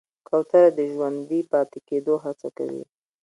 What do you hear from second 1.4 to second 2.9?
پاتې کېدو هڅه کوي.